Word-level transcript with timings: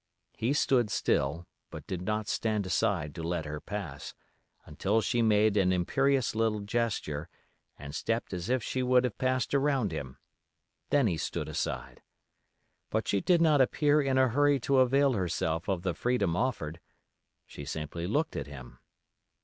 He 0.35 0.53
stood 0.53 0.89
still, 0.89 1.45
but 1.69 1.85
did 1.85 2.01
not 2.01 2.27
stand 2.27 2.65
aside 2.65 3.13
to 3.13 3.21
let 3.21 3.45
her 3.45 3.61
pass, 3.61 4.15
until 4.65 4.99
she 4.99 5.21
made 5.21 5.55
an 5.55 5.71
imperious 5.71 6.33
little 6.33 6.61
gesture 6.61 7.29
and 7.77 7.93
stepped 7.93 8.33
as 8.33 8.49
if 8.49 8.63
she 8.63 8.81
would 8.81 9.03
have 9.03 9.19
passed 9.19 9.53
around 9.53 9.91
him. 9.91 10.17
Then 10.89 11.05
he 11.05 11.17
stood 11.17 11.47
aside. 11.47 12.01
But 12.89 13.07
she 13.07 13.21
did 13.21 13.41
not 13.43 13.61
appear 13.61 14.01
in 14.01 14.17
a 14.17 14.29
hurry 14.29 14.59
to 14.61 14.79
avail 14.79 15.13
herself 15.13 15.67
of 15.69 15.83
the 15.83 15.93
freedom 15.93 16.35
offered, 16.35 16.79
she 17.45 17.63
simply 17.63 18.07
looked 18.07 18.35
at 18.35 18.47
him. 18.47 18.79